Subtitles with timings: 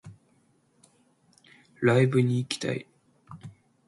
[1.79, 2.87] ライブに行きたい